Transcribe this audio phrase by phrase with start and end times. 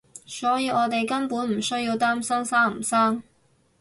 [0.25, 3.21] 所以我哋根本唔需要擔心生唔生